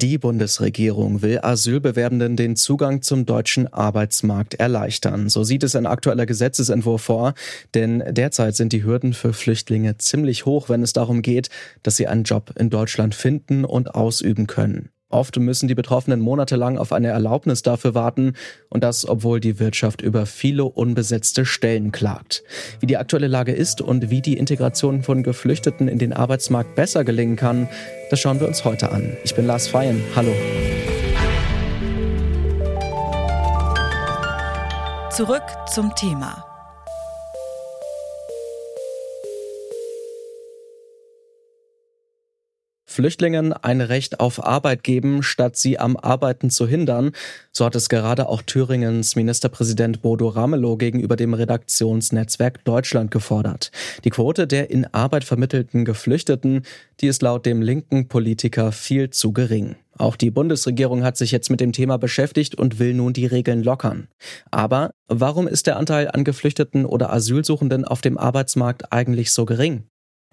Die 0.00 0.16
Bundesregierung 0.16 1.22
will 1.22 1.40
Asylbewerbenden 1.42 2.36
den 2.36 2.54
Zugang 2.54 3.02
zum 3.02 3.26
deutschen 3.26 3.66
Arbeitsmarkt 3.72 4.54
erleichtern. 4.54 5.28
So 5.28 5.42
sieht 5.42 5.64
es 5.64 5.74
ein 5.74 5.86
aktueller 5.86 6.24
Gesetzesentwurf 6.24 7.02
vor. 7.02 7.34
Denn 7.74 8.04
derzeit 8.08 8.54
sind 8.54 8.72
die 8.72 8.84
Hürden 8.84 9.12
für 9.12 9.32
Flüchtlinge 9.32 9.98
ziemlich 9.98 10.46
hoch, 10.46 10.68
wenn 10.68 10.84
es 10.84 10.92
darum 10.92 11.20
geht, 11.20 11.48
dass 11.82 11.96
sie 11.96 12.06
einen 12.06 12.22
Job 12.22 12.52
in 12.56 12.70
Deutschland 12.70 13.16
finden 13.16 13.64
und 13.64 13.96
ausüben 13.96 14.46
können. 14.46 14.90
Oft 15.10 15.38
müssen 15.38 15.68
die 15.68 15.74
Betroffenen 15.74 16.20
monatelang 16.20 16.76
auf 16.76 16.92
eine 16.92 17.08
Erlaubnis 17.08 17.62
dafür 17.62 17.94
warten 17.94 18.34
und 18.68 18.84
das, 18.84 19.08
obwohl 19.08 19.40
die 19.40 19.58
Wirtschaft 19.58 20.02
über 20.02 20.26
viele 20.26 20.64
unbesetzte 20.64 21.46
Stellen 21.46 21.92
klagt. 21.92 22.44
Wie 22.80 22.86
die 22.86 22.98
aktuelle 22.98 23.26
Lage 23.26 23.52
ist 23.52 23.80
und 23.80 24.10
wie 24.10 24.20
die 24.20 24.36
Integration 24.36 25.02
von 25.02 25.22
Geflüchteten 25.22 25.88
in 25.88 25.98
den 25.98 26.12
Arbeitsmarkt 26.12 26.74
besser 26.74 27.04
gelingen 27.04 27.36
kann, 27.36 27.68
das 28.10 28.20
schauen 28.20 28.38
wir 28.38 28.46
uns 28.46 28.66
heute 28.66 28.92
an. 28.92 29.16
Ich 29.24 29.34
bin 29.34 29.46
Lars 29.46 29.66
Feyen. 29.66 30.02
Hallo. 30.14 30.32
Zurück 35.10 35.42
zum 35.72 35.94
Thema. 35.94 36.47
Flüchtlingen 42.98 43.52
ein 43.52 43.80
Recht 43.80 44.18
auf 44.18 44.44
Arbeit 44.44 44.82
geben, 44.82 45.22
statt 45.22 45.56
sie 45.56 45.78
am 45.78 45.96
Arbeiten 45.96 46.50
zu 46.50 46.66
hindern. 46.66 47.12
So 47.52 47.64
hat 47.64 47.76
es 47.76 47.88
gerade 47.88 48.28
auch 48.28 48.42
Thüringens 48.42 49.14
Ministerpräsident 49.14 50.02
Bodo 50.02 50.26
Ramelow 50.26 50.76
gegenüber 50.76 51.14
dem 51.14 51.32
Redaktionsnetzwerk 51.32 52.64
Deutschland 52.64 53.12
gefordert. 53.12 53.70
Die 54.02 54.10
Quote 54.10 54.48
der 54.48 54.70
in 54.70 54.84
Arbeit 54.84 55.22
vermittelten 55.22 55.84
Geflüchteten, 55.84 56.62
die 57.00 57.06
ist 57.06 57.22
laut 57.22 57.46
dem 57.46 57.62
linken 57.62 58.08
Politiker 58.08 58.72
viel 58.72 59.10
zu 59.10 59.32
gering. 59.32 59.76
Auch 59.96 60.16
die 60.16 60.32
Bundesregierung 60.32 61.04
hat 61.04 61.16
sich 61.16 61.30
jetzt 61.30 61.50
mit 61.50 61.60
dem 61.60 61.70
Thema 61.70 61.98
beschäftigt 61.98 62.56
und 62.56 62.80
will 62.80 62.94
nun 62.94 63.12
die 63.12 63.26
Regeln 63.26 63.62
lockern. 63.62 64.08
Aber 64.50 64.90
warum 65.06 65.46
ist 65.46 65.68
der 65.68 65.76
Anteil 65.76 66.10
an 66.10 66.24
Geflüchteten 66.24 66.84
oder 66.84 67.12
Asylsuchenden 67.12 67.84
auf 67.84 68.00
dem 68.00 68.18
Arbeitsmarkt 68.18 68.92
eigentlich 68.92 69.30
so 69.30 69.44
gering? 69.44 69.84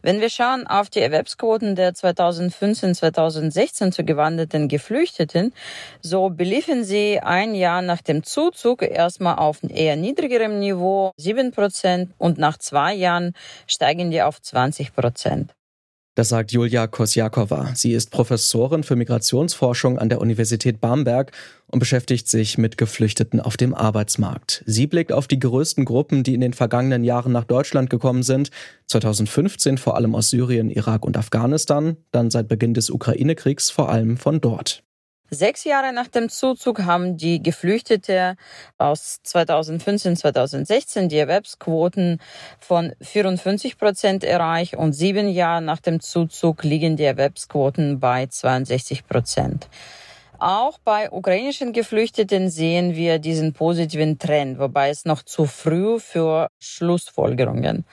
Wenn 0.05 0.21
wir 0.21 0.29
schauen 0.29 0.67
auf 0.67 0.91
die 0.91 0.99
Erwerbsquoten 0.99 1.73
der 1.73 1.95
2015-2016 1.95 3.89
zu 3.89 4.03
gewanderten 4.03 4.67
Geflüchteten, 4.67 5.51
so 5.99 6.29
beliefen 6.29 6.83
sie 6.83 7.19
ein 7.21 7.55
Jahr 7.55 7.81
nach 7.81 8.03
dem 8.03 8.21
Zuzug 8.21 8.83
erstmal 8.83 9.37
auf 9.37 9.63
eher 9.63 9.95
niedrigerem 9.95 10.59
Niveau, 10.59 11.11
7 11.17 11.49
Prozent, 11.49 12.11
und 12.19 12.37
nach 12.37 12.59
zwei 12.59 12.93
Jahren 12.93 13.33
steigen 13.65 14.11
die 14.11 14.21
auf 14.21 14.39
20 14.39 14.93
Prozent. 14.93 15.54
Das 16.15 16.29
sagt 16.29 16.53
Julia 16.53 16.87
Kosjakova. 16.87 17.73
Sie 17.75 17.91
ist 17.91 18.09
Professorin 18.09 18.83
für 18.83 18.95
Migrationsforschung 18.95 19.99
an 19.99 20.07
der 20.07 20.21
Universität 20.21 20.79
Bamberg 20.79 21.33
und 21.67 21.79
beschäftigt 21.79 22.29
sich 22.29 22.57
mit 22.57 22.77
Geflüchteten 22.77 23.41
auf 23.41 23.57
dem 23.57 23.73
Arbeitsmarkt. 23.73 24.63
Sie 24.65 24.87
blickt 24.87 25.11
auf 25.11 25.27
die 25.27 25.39
größten 25.39 25.83
Gruppen, 25.83 26.23
die 26.23 26.33
in 26.33 26.39
den 26.39 26.53
vergangenen 26.53 27.03
Jahren 27.03 27.33
nach 27.33 27.43
Deutschland 27.43 27.89
gekommen 27.89 28.23
sind. 28.23 28.49
2015 28.87 29.77
vor 29.77 29.97
allem 29.97 30.15
aus 30.15 30.29
Syrien, 30.29 30.69
Irak 30.69 31.03
und 31.03 31.17
Afghanistan, 31.17 31.97
dann 32.11 32.31
seit 32.31 32.47
Beginn 32.47 32.73
des 32.73 32.89
Ukraine-Kriegs 32.89 33.69
vor 33.69 33.89
allem 33.89 34.15
von 34.15 34.39
dort. 34.39 34.84
Sechs 35.31 35.63
Jahre 35.63 35.91
nach 35.91 36.07
dem 36.07 36.29
Zuzug 36.29 36.83
haben 36.83 37.17
die 37.17 37.41
Geflüchtete 37.41 38.35
aus 38.77 39.21
2015, 39.23 40.17
2016 40.17 41.09
die 41.09 41.17
Erwerbsquoten 41.17 42.21
von 42.59 42.93
54 43.01 43.79
Prozent 43.79 44.23
erreicht 44.23 44.75
und 44.75 44.93
sieben 44.93 45.27
Jahre 45.27 45.63
nach 45.63 45.79
dem 45.79 45.99
Zuzug 45.99 46.63
liegen 46.63 46.95
die 46.95 47.05
Erwerbsquoten 47.05 47.99
bei 47.99 48.27
62 48.27 49.07
Prozent. 49.07 49.67
Auch 50.37 50.77
bei 50.83 51.11
ukrainischen 51.11 51.73
Geflüchteten 51.73 52.51
sehen 52.51 52.95
wir 52.95 53.17
diesen 53.17 53.53
positiven 53.53 54.19
Trend, 54.19 54.59
wobei 54.59 54.89
es 54.89 55.05
noch 55.05 55.23
zu 55.23 55.45
früh 55.45 55.99
für 55.99 56.49
Schlussfolgerungen. 56.59 57.85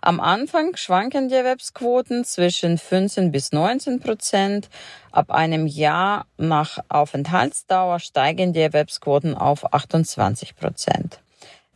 Am 0.00 0.20
Anfang 0.20 0.76
schwanken 0.76 1.28
die 1.28 1.34
Erwerbsquoten 1.34 2.24
zwischen 2.24 2.78
15 2.78 3.32
bis 3.32 3.52
19 3.52 4.00
Prozent. 4.00 4.68
Ab 5.10 5.30
einem 5.30 5.66
Jahr 5.66 6.26
nach 6.36 6.78
Aufenthaltsdauer 6.88 7.98
steigen 7.98 8.52
die 8.52 8.60
Erwerbsquoten 8.60 9.34
auf 9.34 9.72
28 9.72 10.54
Prozent. 10.54 11.20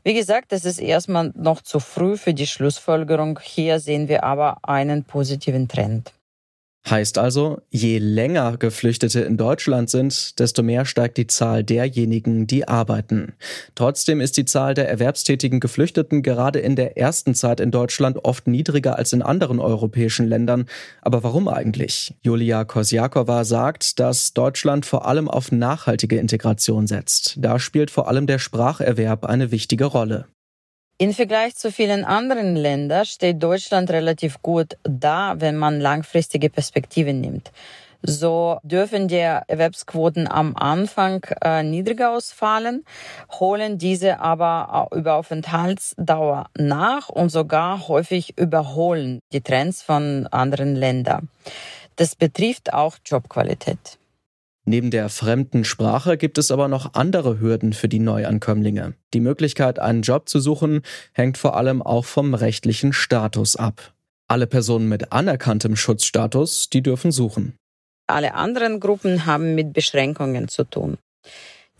Wie 0.04 0.14
gesagt, 0.14 0.52
es 0.52 0.64
ist 0.64 0.78
erstmal 0.78 1.32
noch 1.34 1.62
zu 1.62 1.80
früh 1.80 2.16
für 2.16 2.34
die 2.34 2.46
Schlussfolgerung. 2.46 3.40
Hier 3.42 3.80
sehen 3.80 4.08
wir 4.08 4.24
aber 4.24 4.58
einen 4.62 5.04
positiven 5.04 5.68
Trend. 5.68 6.12
Heißt 6.88 7.16
also, 7.16 7.62
je 7.70 7.98
länger 7.98 8.56
Geflüchtete 8.56 9.20
in 9.20 9.36
Deutschland 9.36 9.88
sind, 9.88 10.40
desto 10.40 10.64
mehr 10.64 10.84
steigt 10.84 11.16
die 11.16 11.28
Zahl 11.28 11.62
derjenigen, 11.62 12.48
die 12.48 12.66
arbeiten. 12.66 13.34
Trotzdem 13.76 14.20
ist 14.20 14.36
die 14.36 14.46
Zahl 14.46 14.74
der 14.74 14.88
erwerbstätigen 14.88 15.60
Geflüchteten 15.60 16.22
gerade 16.22 16.58
in 16.58 16.74
der 16.74 16.98
ersten 16.98 17.36
Zeit 17.36 17.60
in 17.60 17.70
Deutschland 17.70 18.24
oft 18.24 18.48
niedriger 18.48 18.96
als 18.98 19.12
in 19.12 19.22
anderen 19.22 19.60
europäischen 19.60 20.26
Ländern. 20.26 20.66
Aber 21.02 21.22
warum 21.22 21.46
eigentlich? 21.46 22.14
Julia 22.22 22.64
Kosjakova 22.64 23.44
sagt, 23.44 24.00
dass 24.00 24.34
Deutschland 24.34 24.84
vor 24.84 25.06
allem 25.06 25.28
auf 25.28 25.52
nachhaltige 25.52 26.18
Integration 26.18 26.88
setzt. 26.88 27.36
Da 27.38 27.60
spielt 27.60 27.92
vor 27.92 28.08
allem 28.08 28.26
der 28.26 28.40
Spracherwerb 28.40 29.24
eine 29.24 29.52
wichtige 29.52 29.84
Rolle. 29.84 30.26
Im 31.02 31.12
Vergleich 31.12 31.56
zu 31.56 31.72
vielen 31.72 32.04
anderen 32.04 32.54
Ländern 32.54 33.04
steht 33.04 33.42
Deutschland 33.42 33.90
relativ 33.90 34.40
gut 34.40 34.76
da, 34.84 35.34
wenn 35.40 35.56
man 35.56 35.80
langfristige 35.80 36.48
Perspektiven 36.48 37.20
nimmt. 37.20 37.50
So 38.02 38.60
dürfen 38.62 39.08
die 39.08 39.16
Erwerbsquoten 39.16 40.28
am 40.28 40.54
Anfang 40.54 41.24
äh, 41.44 41.64
niedriger 41.64 42.12
ausfallen, 42.12 42.84
holen 43.40 43.78
diese 43.78 44.20
aber 44.20 44.90
über 44.92 45.14
Aufenthaltsdauer 45.14 46.46
nach 46.56 47.08
und 47.08 47.30
sogar 47.30 47.88
häufig 47.88 48.38
überholen 48.38 49.18
die 49.32 49.40
Trends 49.40 49.82
von 49.82 50.28
anderen 50.28 50.76
Ländern. 50.76 51.28
Das 51.96 52.14
betrifft 52.14 52.72
auch 52.72 52.98
Jobqualität. 53.04 53.98
Neben 54.64 54.90
der 54.92 55.08
fremden 55.08 55.64
Sprache 55.64 56.16
gibt 56.16 56.38
es 56.38 56.52
aber 56.52 56.68
noch 56.68 56.94
andere 56.94 57.40
Hürden 57.40 57.72
für 57.72 57.88
die 57.88 57.98
Neuankömmlinge. 57.98 58.94
Die 59.12 59.20
Möglichkeit, 59.20 59.80
einen 59.80 60.02
Job 60.02 60.28
zu 60.28 60.38
suchen, 60.38 60.82
hängt 61.12 61.36
vor 61.36 61.56
allem 61.56 61.82
auch 61.82 62.04
vom 62.04 62.34
rechtlichen 62.34 62.92
Status 62.92 63.56
ab. 63.56 63.92
Alle 64.28 64.46
Personen 64.46 64.88
mit 64.88 65.12
anerkanntem 65.12 65.74
Schutzstatus, 65.74 66.70
die 66.70 66.82
dürfen 66.82 67.10
suchen. 67.10 67.56
Alle 68.06 68.34
anderen 68.34 68.78
Gruppen 68.78 69.26
haben 69.26 69.54
mit 69.54 69.72
Beschränkungen 69.72 70.48
zu 70.48 70.64
tun. 70.64 70.98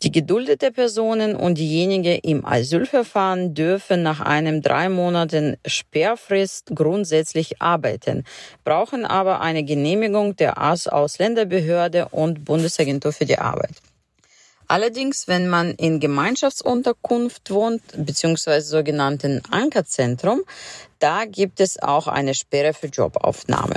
Die 0.02 0.10
geduldete 0.10 0.72
Personen 0.72 1.36
und 1.36 1.58
diejenigen 1.58 2.18
im 2.24 2.44
Asylverfahren 2.44 3.54
dürfen 3.54 4.02
nach 4.02 4.18
einem 4.18 4.60
drei 4.60 4.88
Monaten 4.88 5.56
Sperrfrist 5.64 6.72
grundsätzlich 6.74 7.62
arbeiten, 7.62 8.24
brauchen 8.64 9.04
aber 9.04 9.40
eine 9.40 9.62
Genehmigung 9.62 10.34
der 10.34 10.60
Ausländerbehörde 10.60 12.08
und 12.08 12.44
Bundesagentur 12.44 13.12
für 13.12 13.26
die 13.26 13.38
Arbeit. 13.38 13.76
Allerdings, 14.66 15.28
wenn 15.28 15.48
man 15.48 15.72
in 15.74 16.00
Gemeinschaftsunterkunft 16.00 17.50
wohnt, 17.52 17.82
beziehungsweise 17.96 18.66
sogenannten 18.66 19.40
Ankerzentrum, 19.52 20.42
da 20.98 21.26
gibt 21.26 21.60
es 21.60 21.80
auch 21.80 22.08
eine 22.08 22.34
Sperre 22.34 22.74
für 22.74 22.88
Jobaufnahme. 22.88 23.76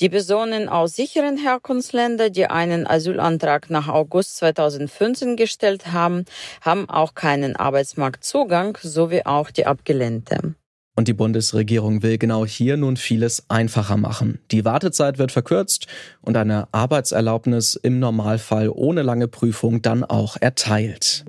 Die 0.00 0.10
Personen 0.10 0.68
aus 0.68 0.94
sicheren 0.94 1.38
Herkunftsländern, 1.38 2.30
die 2.30 2.46
einen 2.46 2.86
Asylantrag 2.86 3.70
nach 3.70 3.88
August 3.88 4.36
2015 4.36 5.36
gestellt 5.36 5.92
haben, 5.92 6.26
haben 6.60 6.88
auch 6.90 7.14
keinen 7.14 7.56
Arbeitsmarktzugang, 7.56 8.76
sowie 8.82 9.22
auch 9.24 9.50
die 9.50 9.64
Abgelehnte. 9.64 10.54
Und 10.96 11.08
die 11.08 11.14
Bundesregierung 11.14 12.02
will 12.02 12.18
genau 12.18 12.44
hier 12.44 12.76
nun 12.76 12.96
vieles 12.96 13.44
einfacher 13.48 13.96
machen. 13.96 14.38
Die 14.50 14.64
Wartezeit 14.64 15.18
wird 15.18 15.32
verkürzt 15.32 15.86
und 16.22 16.36
eine 16.36 16.68
Arbeitserlaubnis 16.72 17.74
im 17.74 17.98
Normalfall 17.98 18.70
ohne 18.70 19.02
lange 19.02 19.28
Prüfung 19.28 19.82
dann 19.82 20.04
auch 20.04 20.36
erteilt. 20.40 21.24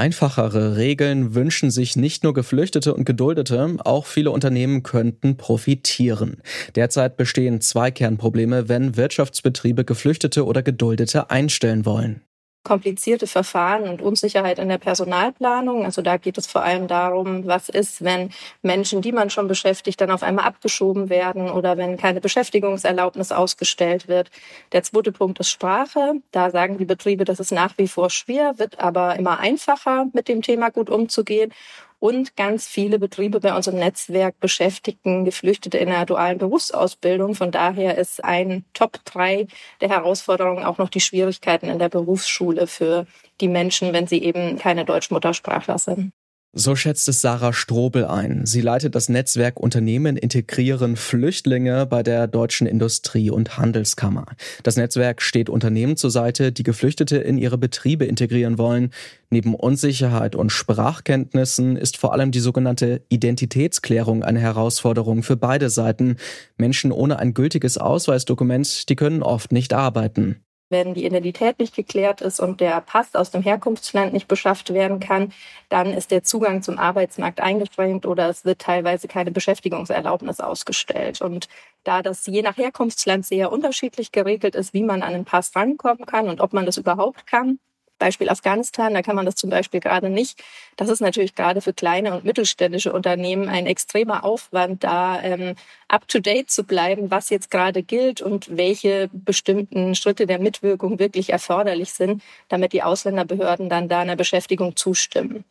Einfachere 0.00 0.78
Regeln 0.78 1.34
wünschen 1.34 1.70
sich 1.70 1.94
nicht 1.94 2.24
nur 2.24 2.32
Geflüchtete 2.32 2.94
und 2.94 3.04
Geduldete, 3.04 3.76
auch 3.84 4.06
viele 4.06 4.30
Unternehmen 4.30 4.82
könnten 4.82 5.36
profitieren. 5.36 6.40
Derzeit 6.74 7.18
bestehen 7.18 7.60
zwei 7.60 7.90
Kernprobleme, 7.90 8.70
wenn 8.70 8.96
Wirtschaftsbetriebe 8.96 9.84
Geflüchtete 9.84 10.46
oder 10.46 10.62
Geduldete 10.62 11.28
einstellen 11.28 11.84
wollen 11.84 12.22
komplizierte 12.62 13.26
Verfahren 13.26 13.88
und 13.88 14.02
Unsicherheit 14.02 14.58
in 14.58 14.68
der 14.68 14.78
Personalplanung. 14.78 15.84
Also 15.84 16.02
da 16.02 16.18
geht 16.18 16.36
es 16.36 16.46
vor 16.46 16.62
allem 16.62 16.88
darum, 16.88 17.46
was 17.46 17.68
ist, 17.68 18.04
wenn 18.04 18.30
Menschen, 18.62 19.00
die 19.00 19.12
man 19.12 19.30
schon 19.30 19.48
beschäftigt, 19.48 20.00
dann 20.00 20.10
auf 20.10 20.22
einmal 20.22 20.44
abgeschoben 20.44 21.08
werden 21.08 21.50
oder 21.50 21.78
wenn 21.78 21.96
keine 21.96 22.20
Beschäftigungserlaubnis 22.20 23.32
ausgestellt 23.32 24.08
wird. 24.08 24.30
Der 24.72 24.82
zweite 24.82 25.12
Punkt 25.12 25.40
ist 25.40 25.48
Sprache. 25.50 26.14
Da 26.32 26.50
sagen 26.50 26.76
die 26.76 26.84
Betriebe, 26.84 27.24
das 27.24 27.40
ist 27.40 27.52
nach 27.52 27.78
wie 27.78 27.88
vor 27.88 28.10
schwer, 28.10 28.58
wird 28.58 28.78
aber 28.78 29.16
immer 29.16 29.38
einfacher, 29.38 30.06
mit 30.12 30.28
dem 30.28 30.42
Thema 30.42 30.70
gut 30.70 30.90
umzugehen. 30.90 31.52
Und 32.00 32.34
ganz 32.34 32.66
viele 32.66 32.98
Betriebe 32.98 33.40
bei 33.40 33.54
unserem 33.54 33.78
Netzwerk 33.78 34.40
beschäftigen 34.40 35.26
Geflüchtete 35.26 35.76
in 35.76 35.90
einer 35.90 36.06
dualen 36.06 36.38
Berufsausbildung. 36.38 37.34
Von 37.34 37.50
daher 37.50 37.98
ist 37.98 38.24
ein 38.24 38.64
Top 38.72 39.04
3 39.04 39.46
der 39.82 39.90
Herausforderungen 39.90 40.64
auch 40.64 40.78
noch 40.78 40.88
die 40.88 41.00
Schwierigkeiten 41.00 41.68
in 41.68 41.78
der 41.78 41.90
Berufsschule 41.90 42.66
für 42.66 43.06
die 43.42 43.48
Menschen, 43.48 43.92
wenn 43.92 44.06
sie 44.06 44.22
eben 44.22 44.58
keine 44.58 44.86
Deutschmuttersprachler 44.86 45.78
sind. 45.78 46.12
So 46.52 46.74
schätzt 46.74 47.08
es 47.08 47.20
Sarah 47.20 47.52
Strobel 47.52 48.06
ein. 48.06 48.44
Sie 48.44 48.60
leitet 48.60 48.96
das 48.96 49.08
Netzwerk 49.08 49.60
Unternehmen 49.60 50.16
integrieren 50.16 50.96
Flüchtlinge 50.96 51.86
bei 51.86 52.02
der 52.02 52.26
Deutschen 52.26 52.66
Industrie- 52.66 53.30
und 53.30 53.56
Handelskammer. 53.56 54.26
Das 54.64 54.76
Netzwerk 54.76 55.22
steht 55.22 55.48
Unternehmen 55.48 55.96
zur 55.96 56.10
Seite, 56.10 56.50
die 56.50 56.64
Geflüchtete 56.64 57.18
in 57.18 57.38
ihre 57.38 57.56
Betriebe 57.56 58.04
integrieren 58.04 58.58
wollen. 58.58 58.90
Neben 59.30 59.54
Unsicherheit 59.54 60.34
und 60.34 60.50
Sprachkenntnissen 60.50 61.76
ist 61.76 61.96
vor 61.96 62.12
allem 62.14 62.32
die 62.32 62.40
sogenannte 62.40 63.02
Identitätsklärung 63.10 64.24
eine 64.24 64.40
Herausforderung 64.40 65.22
für 65.22 65.36
beide 65.36 65.70
Seiten. 65.70 66.16
Menschen 66.56 66.90
ohne 66.90 67.20
ein 67.20 67.32
gültiges 67.32 67.78
Ausweisdokument, 67.78 68.88
die 68.88 68.96
können 68.96 69.22
oft 69.22 69.52
nicht 69.52 69.72
arbeiten. 69.72 70.42
Wenn 70.72 70.94
die 70.94 71.04
Identität 71.04 71.58
nicht 71.58 71.74
geklärt 71.74 72.20
ist 72.20 72.38
und 72.38 72.60
der 72.60 72.80
Pass 72.80 73.16
aus 73.16 73.32
dem 73.32 73.42
Herkunftsland 73.42 74.12
nicht 74.12 74.28
beschafft 74.28 74.72
werden 74.72 75.00
kann, 75.00 75.32
dann 75.68 75.92
ist 75.92 76.12
der 76.12 76.22
Zugang 76.22 76.62
zum 76.62 76.78
Arbeitsmarkt 76.78 77.40
eingeschränkt 77.40 78.06
oder 78.06 78.28
es 78.28 78.44
wird 78.44 78.60
teilweise 78.60 79.08
keine 79.08 79.32
Beschäftigungserlaubnis 79.32 80.38
ausgestellt. 80.38 81.22
Und 81.22 81.48
da 81.82 82.02
das 82.02 82.24
je 82.26 82.42
nach 82.42 82.56
Herkunftsland 82.56 83.26
sehr 83.26 83.50
unterschiedlich 83.50 84.12
geregelt 84.12 84.54
ist, 84.54 84.72
wie 84.72 84.84
man 84.84 85.02
an 85.02 85.12
den 85.12 85.24
Pass 85.24 85.56
rankommen 85.56 86.06
kann 86.06 86.28
und 86.28 86.40
ob 86.40 86.52
man 86.52 86.66
das 86.66 86.76
überhaupt 86.76 87.26
kann, 87.26 87.58
Beispiel 88.00 88.28
Afghanistan, 88.28 88.92
da 88.92 89.02
kann 89.02 89.14
man 89.14 89.26
das 89.26 89.36
zum 89.36 89.50
Beispiel 89.50 89.78
gerade 89.78 90.10
nicht. 90.10 90.42
Das 90.76 90.88
ist 90.88 91.00
natürlich 91.00 91.36
gerade 91.36 91.60
für 91.60 91.72
kleine 91.72 92.14
und 92.14 92.24
mittelständische 92.24 92.92
Unternehmen 92.92 93.48
ein 93.48 93.66
extremer 93.66 94.24
Aufwand, 94.24 94.82
da 94.82 95.22
ähm, 95.22 95.54
up-to-date 95.86 96.50
zu 96.50 96.64
bleiben, 96.64 97.12
was 97.12 97.30
jetzt 97.30 97.50
gerade 97.52 97.84
gilt 97.84 98.20
und 98.20 98.56
welche 98.56 99.08
bestimmten 99.12 99.94
Schritte 99.94 100.26
der 100.26 100.40
Mitwirkung 100.40 100.98
wirklich 100.98 101.30
erforderlich 101.30 101.92
sind, 101.92 102.22
damit 102.48 102.72
die 102.72 102.82
Ausländerbehörden 102.82 103.68
dann 103.68 103.88
da 103.88 104.00
einer 104.00 104.16
Beschäftigung 104.16 104.74
zustimmen. 104.74 105.44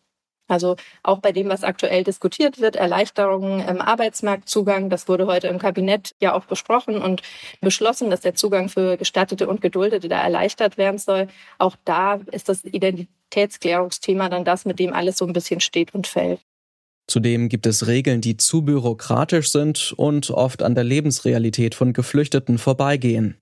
Also 0.50 0.76
auch 1.04 1.20
bei 1.20 1.32
dem, 1.32 1.48
was 1.48 1.64
aktuell 1.64 2.04
diskutiert 2.04 2.60
wird, 2.60 2.76
Erleichterungen 2.76 3.66
im 3.66 3.80
Arbeitsmarktzugang, 3.80 4.90
das 4.90 5.08
wurde 5.08 5.28
heute 5.28 5.48
im 5.48 5.60
Kabinett 5.60 6.16
ja 6.20 6.34
auch 6.34 6.46
besprochen 6.46 7.02
und 7.02 7.22
beschlossen, 7.62 8.10
dass 8.10 8.22
der 8.22 8.36
Zugang 8.36 8.68
für 8.68 8.98
Gestattete 8.98 9.48
und 9.48 9.62
Geduldete 9.62 10.10
da 10.10 10.22
erleichtert 10.22 10.78
werden 10.78 10.98
soll. 10.98 11.28
Auch 11.60 11.76
da 11.86 12.20
ist 12.32 12.50
das 12.50 12.66
Identitätsklärungsthema 12.66 14.28
dann 14.28 14.44
das, 14.44 14.66
mit 14.66 14.80
dem 14.80 14.92
alles 14.92 15.18
so 15.18 15.26
ein 15.26 15.34
bisschen 15.34 15.62
steht 15.62 15.94
und 15.94 16.08
fällt. 16.08 16.42
Zudem 17.08 17.50
gibt 17.50 17.66
es 17.66 17.88
Regeln, 17.88 18.22
die 18.22 18.38
zu 18.38 18.62
bürokratisch 18.62 19.52
sind 19.52 19.94
und 19.98 20.30
oft 20.30 20.62
an 20.62 20.76
der 20.76 20.84
Lebensrealität 20.84 21.74
von 21.74 21.94
Geflüchteten 21.94 22.60
vorbeigehen. 22.60 23.39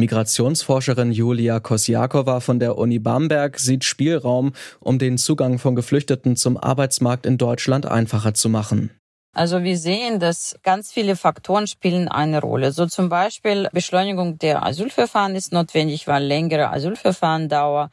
Migrationsforscherin 0.00 1.12
Julia 1.12 1.60
Kosjakova 1.60 2.40
von 2.40 2.58
der 2.58 2.76
Uni 2.76 2.98
Bamberg 2.98 3.58
sieht 3.60 3.84
Spielraum, 3.84 4.52
um 4.80 4.98
den 4.98 5.16
Zugang 5.16 5.58
von 5.58 5.76
Geflüchteten 5.76 6.34
zum 6.34 6.56
Arbeitsmarkt 6.56 7.26
in 7.26 7.38
Deutschland 7.38 7.86
einfacher 7.86 8.34
zu 8.34 8.48
machen. 8.48 8.90
Also 9.32 9.62
wir 9.62 9.78
sehen, 9.78 10.18
dass 10.18 10.56
ganz 10.64 10.90
viele 10.90 11.14
Faktoren 11.14 11.68
spielen 11.68 12.08
eine 12.08 12.40
Rolle. 12.40 12.72
So 12.72 12.86
zum 12.86 13.08
Beispiel 13.08 13.68
Beschleunigung 13.72 14.38
der 14.38 14.64
Asylverfahren 14.64 15.36
ist 15.36 15.52
notwendig, 15.52 16.08
weil 16.08 16.24
längere 16.24 16.70
Asylverfahrendauer 16.70 17.90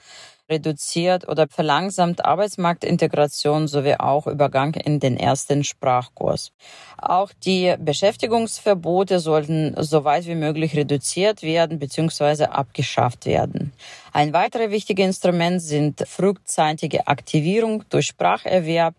reduziert 0.49 1.27
oder 1.27 1.47
verlangsamt 1.47 2.23
Arbeitsmarktintegration 2.25 3.67
sowie 3.67 3.95
auch 3.99 4.27
Übergang 4.27 4.73
in 4.73 4.99
den 4.99 5.17
ersten 5.17 5.63
Sprachkurs. 5.63 6.51
Auch 6.97 7.31
die 7.45 7.75
Beschäftigungsverbote 7.79 9.19
sollten 9.19 9.75
so 9.83 10.03
weit 10.03 10.25
wie 10.25 10.35
möglich 10.35 10.75
reduziert 10.75 11.43
werden 11.43 11.79
bzw. 11.79 12.45
abgeschafft 12.45 13.25
werden. 13.25 13.73
Ein 14.13 14.33
weiteres 14.33 14.71
wichtiges 14.71 15.05
Instrument 15.05 15.61
sind 15.61 16.03
frühzeitige 16.07 17.07
Aktivierung 17.07 17.83
durch 17.89 18.07
Spracherwerb, 18.07 18.95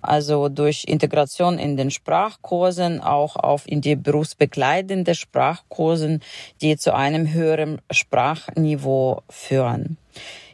also 0.00 0.48
durch 0.48 0.84
Integration 0.86 1.58
in 1.58 1.76
den 1.76 1.90
Sprachkursen, 1.90 3.00
auch 3.00 3.36
auf 3.36 3.66
in 3.66 3.80
die 3.80 3.96
berufsbegleitende 3.96 5.14
Sprachkursen, 5.14 6.22
die 6.62 6.76
zu 6.76 6.94
einem 6.94 7.32
höheren 7.32 7.80
Sprachniveau 7.90 9.22
führen. 9.28 9.98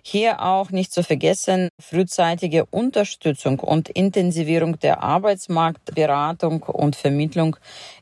Hier 0.02 0.43
auch 0.43 0.70
nicht 0.70 0.93
zu 0.93 1.02
vergessen, 1.02 1.69
frühzeitige 1.81 2.67
Unterstützung 2.67 3.61
und 3.61 3.88
Intensivierung 3.88 4.79
der 4.79 5.02
Arbeitsmarktberatung 5.02 6.62
und 6.62 6.97
Vermittlung 6.97 7.56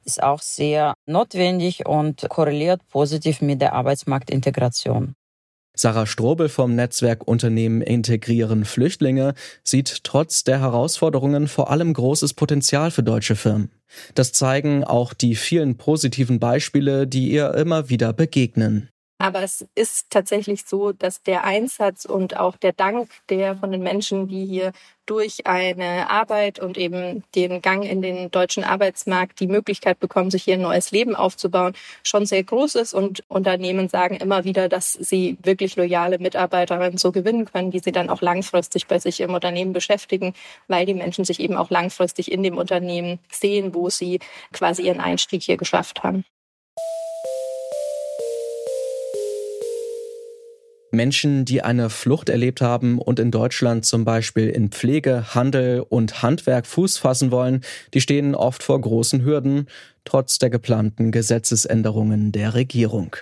ist 0.05 0.23
auch 0.23 0.41
sehr 0.41 0.95
notwendig 1.07 1.87
und 1.87 2.29
korreliert 2.29 2.81
positiv 2.89 3.41
mit 3.41 3.61
der 3.61 3.73
Arbeitsmarktintegration. 3.73 5.15
Sarah 5.79 6.07
Strobel 6.07 6.49
vom 6.49 6.75
Netzwerk 6.75 7.29
Unternehmen 7.29 7.83
Integrieren 7.83 8.65
Flüchtlinge 8.65 9.35
sieht 9.63 10.03
trotz 10.03 10.43
der 10.43 10.59
Herausforderungen 10.59 11.47
vor 11.47 11.71
allem 11.71 11.93
großes 11.93 12.35
Potenzial 12.35 12.91
für 12.91 13.05
deutsche 13.05 13.37
Firmen. 13.37 13.71
Das 14.15 14.33
zeigen 14.33 14.83
auch 14.83 15.15
die 15.15 15.37
vielen 15.37 15.77
positiven 15.77 16.41
Beispiele, 16.41 17.07
die 17.07 17.31
ihr 17.31 17.55
immer 17.55 17.89
wieder 17.91 18.13
begegnen. 18.13 18.89
Aber 19.21 19.43
es 19.43 19.67
ist 19.75 20.11
tatsächlich 20.11 20.65
so, 20.65 20.93
dass 20.93 21.23
der 21.23 21.43
Einsatz 21.43 22.05
und 22.05 22.37
auch 22.37 22.57
der 22.57 22.73
Dank 22.73 23.11
der 23.29 23.57
von 23.57 23.73
den 23.73 23.83
Menschen, 23.83 24.29
die 24.29 24.47
hier 24.47 24.73
durch 25.07 25.47
eine 25.47 26.09
Arbeit 26.09 26.61
und 26.61 26.79
eben 26.79 27.25
den 27.35 27.61
Gang 27.61 27.85
in 27.85 28.01
den 28.01 28.31
deutschen 28.31 28.63
Arbeitsmarkt 28.63 29.41
die 29.41 29.49
Möglichkeit 29.49 29.99
bekommen, 29.99 30.31
sich 30.31 30.45
hier 30.45 30.55
ein 30.55 30.63
neues 30.63 30.93
Leben 30.93 31.17
aufzubauen, 31.17 31.75
schon 32.05 32.27
sehr 32.27 32.45
groß 32.45 32.77
ist. 32.77 32.95
Und 32.95 33.25
Unternehmen 33.29 33.89
sagen 33.89 34.17
immer 34.17 34.45
wieder, 34.45 34.69
dass 34.69 34.93
sie 34.93 35.37
wirklich 35.43 35.75
loyale 35.75 36.19
Mitarbeiterinnen 36.19 36.99
so 36.99 37.11
gewinnen 37.11 37.47
können, 37.47 37.73
die 37.73 37.81
sie 37.81 37.93
dann 37.93 38.11
auch 38.11 38.23
langfristig 38.23 38.87
bei 38.87 39.01
sich 39.01 39.21
im 39.21 39.35
Unternehmen 39.35 39.73
beschäftigen, 39.73 40.35
weil 40.69 40.87
die 40.87 40.95
Menschen 40.95 41.25
sich 41.25 41.41
eben 41.41 41.57
auch 41.57 41.71
langfristig 41.71 42.31
in 42.31 42.45
dem 42.45 42.57
Unternehmen 42.57 43.19
sehen, 43.33 43.75
wo 43.75 43.91
sie 43.91 44.21
quasi 44.53 44.83
ihren 44.83 45.01
Einstieg 45.01 45.43
hier 45.43 45.57
geschafft 45.57 46.05
haben. 46.05 46.25
Menschen, 50.99 51.45
die 51.45 51.63
eine 51.63 51.91
Flucht 51.91 52.29
erlebt 52.29 52.61
haben 52.61 52.99
und 52.99 53.21
in 53.21 53.31
Deutschland 53.31 53.87
zum 53.87 54.05
Beispiel 54.05 54.49
in 54.49 54.71
Pflege, 54.71 55.33
Handel 55.33 55.87
und 55.89 56.25
Handwerk 56.25 56.67
Fuß 56.67 56.99
fassen 56.99 57.31
wollen, 57.31 57.61
die 57.95 58.01
stehen 58.01 58.35
oft 58.35 58.65
vor 58.65 58.81
großen 58.81 59.25
Hürden, 59.25 59.69
trotz 60.05 60.41
der 60.41 60.51
geplanten 60.51 61.13
Gesetzesänderungen 61.13 62.33
der 62.33 62.55
Regierung. 62.55 63.15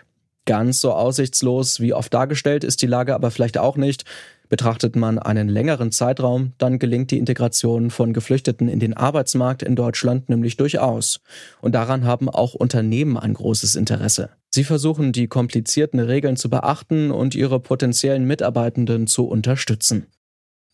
Ganz 0.47 0.81
so 0.81 0.95
aussichtslos 0.95 1.79
wie 1.79 1.93
oft 1.93 2.15
dargestellt 2.15 2.65
ist 2.65 2.81
die 2.81 2.87
Lage 2.87 3.15
aber 3.15 3.31
vielleicht 3.31 3.59
auch 3.59 3.77
nicht. 3.77 4.07
Betrachtet 4.49 4.97
man 4.97 5.19
einen 5.19 5.49
längeren 5.49 5.93
Zeitraum, 5.93 6.53
dann 6.59 6.79
gelingt 6.79 7.11
die 7.11 7.19
Integration 7.19 7.91
von 7.91 8.13
Geflüchteten 8.13 8.69
in 8.69 8.81
den 8.81 8.95
Arbeitsmarkt 8.95 9.63
in 9.63 9.77
Deutschland 9.77 10.29
nämlich 10.29 10.57
durchaus. 10.57 11.21
Und 11.61 11.75
daran 11.75 12.05
haben 12.05 12.29
auch 12.29 12.55
Unternehmen 12.55 13.17
ein 13.17 13.35
großes 13.35 13.75
Interesse. 13.75 14.31
Sie 14.51 14.65
versuchen, 14.65 15.13
die 15.13 15.29
komplizierten 15.29 16.01
Regeln 16.01 16.37
zu 16.37 16.49
beachten 16.49 17.11
und 17.11 17.35
ihre 17.35 17.61
potenziellen 17.61 18.25
Mitarbeitenden 18.25 19.07
zu 19.07 19.27
unterstützen. 19.27 20.07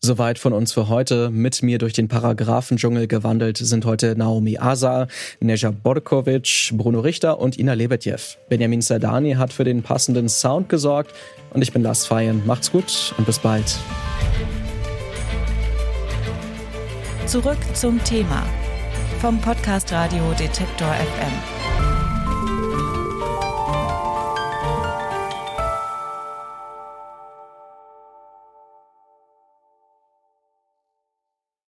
Soweit 0.05 0.37
von 0.37 0.51
uns 0.51 0.73
für 0.73 0.89
heute. 0.89 1.29
Mit 1.29 1.63
mir 1.63 1.77
durch 1.77 1.93
den 1.93 2.09
Paragraphendschungel 2.09 3.07
gewandelt 3.07 3.55
sind 3.55 3.85
heute 3.85 4.17
Naomi 4.17 4.57
Asa, 4.57 5.07
Neja 5.39 5.71
Borkovic, 5.71 6.73
Bruno 6.73 6.99
Richter 6.99 7.39
und 7.39 7.57
Ina 7.57 7.71
Lebedjew. 7.71 8.19
Benjamin 8.49 8.81
Sardani 8.81 9.35
hat 9.35 9.53
für 9.53 9.63
den 9.63 9.81
passenden 9.81 10.27
Sound 10.27 10.67
gesorgt 10.67 11.13
und 11.51 11.61
ich 11.61 11.71
bin 11.71 11.83
Lars 11.83 12.05
Feyen. 12.05 12.45
Macht's 12.45 12.69
gut 12.69 13.15
und 13.17 13.25
bis 13.25 13.39
bald. 13.39 13.77
Zurück 17.25 17.59
zum 17.73 18.03
Thema 18.03 18.45
vom 19.21 19.39
Podcast 19.39 19.93
Radio 19.93 20.33
Detektor 20.37 20.89
FM. 20.89 21.62